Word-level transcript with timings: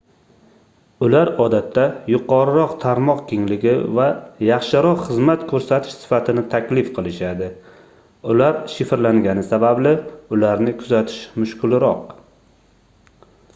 ular 1.07 1.29
odatda 1.43 1.81
yuqoriroq 2.13 2.71
tarmoq 2.83 3.19
kengligi 3.31 3.73
va 3.99 4.07
yaxshiroq 4.47 5.03
xizmat 5.09 5.45
koʻrsatish 5.53 5.93
sifatini 5.99 6.43
taklif 6.55 6.89
qilishadi 6.97 7.49
ular 8.35 8.59
shifrlangani 8.77 9.47
sababli 9.51 9.93
ularni 10.39 10.73
kuzatish 10.81 11.21
mushkulroq 11.43 12.13